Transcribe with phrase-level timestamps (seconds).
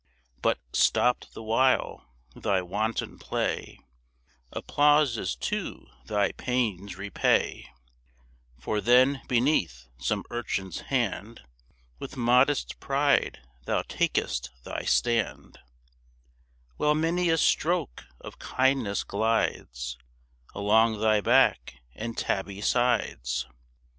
[0.41, 3.77] But, stopped the while thy wanton play,
[4.51, 7.67] Applauses too thy pains repay:
[8.59, 11.43] For then, beneath some urchin's hand
[11.99, 15.59] With modest pride thou takest thy stand,
[16.77, 19.99] While many a stroke of kindness glides
[20.55, 23.45] Along thy back and tabby sides.